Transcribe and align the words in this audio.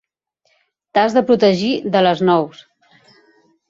T'has 0.99 1.19
de 1.19 1.25
protegir 1.29 1.71
de 1.99 2.05
les 2.09 2.27
nous. 2.33 2.69